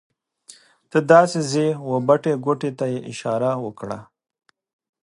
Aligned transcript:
ته 0.89 0.97
داسې 1.13 1.39
ځې 1.51 1.67
وه 1.89 1.97
بټې 2.07 2.33
ګوتې 2.45 2.71
ته 2.77 2.85
یې 2.93 2.99
اشاره 3.11 3.49
وکړه. 3.65 3.99